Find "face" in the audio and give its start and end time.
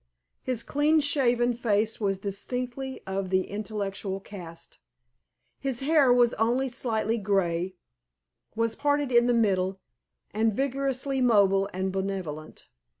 1.53-2.01